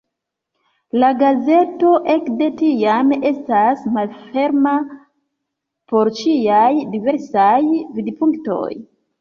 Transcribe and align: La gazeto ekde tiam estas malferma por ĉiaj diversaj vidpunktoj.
La 1.01 1.09
gazeto 1.17 1.91
ekde 2.13 2.47
tiam 2.61 3.11
estas 3.31 3.85
malferma 3.99 4.73
por 5.93 6.11
ĉiaj 6.23 6.73
diversaj 6.97 7.55
vidpunktoj. 8.01 8.69